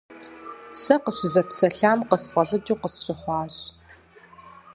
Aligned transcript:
Сэ 0.81 0.95
къыщызэпсалъэм 1.03 1.99
къысфӀэлӀыкӀыу 2.09 2.79
къысщыхъуащ. 2.81 3.55